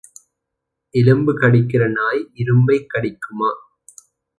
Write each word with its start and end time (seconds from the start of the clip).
எலும்பு 0.93 1.33
கடிக்கிற 1.37 1.87
நாய் 1.89 2.29
இரும்பைக் 2.33 2.89
கடிக்குமா? 2.93 3.51